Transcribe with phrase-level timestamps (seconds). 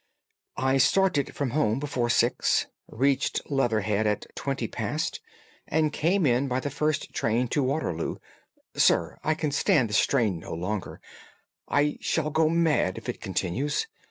[0.57, 5.19] "I started from home before six, reached Leatherhead at twenty past,
[5.67, 8.15] and came in by the first train to Waterloo.
[8.73, 10.99] Sir, I can stand this strain no longer;
[11.67, 13.85] I shall go mad if it continues.